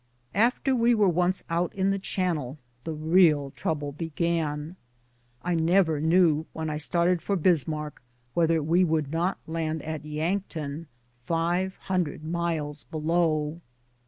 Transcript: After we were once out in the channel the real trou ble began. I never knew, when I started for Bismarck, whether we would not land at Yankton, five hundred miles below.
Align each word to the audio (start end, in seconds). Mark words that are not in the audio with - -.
After 0.33 0.75
we 0.75 0.95
were 0.95 1.07
once 1.07 1.43
out 1.47 1.75
in 1.75 1.91
the 1.91 1.99
channel 1.99 2.57
the 2.85 2.91
real 2.91 3.51
trou 3.51 3.75
ble 3.75 3.91
began. 3.91 4.75
I 5.43 5.53
never 5.53 5.99
knew, 5.99 6.47
when 6.53 6.71
I 6.71 6.77
started 6.77 7.21
for 7.21 7.35
Bismarck, 7.35 8.01
whether 8.33 8.63
we 8.63 8.83
would 8.83 9.11
not 9.11 9.37
land 9.45 9.83
at 9.83 10.03
Yankton, 10.03 10.87
five 11.21 11.75
hundred 11.81 12.23
miles 12.23 12.83
below. 12.85 13.61